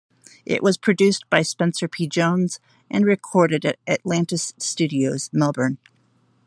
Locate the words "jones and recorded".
2.07-3.65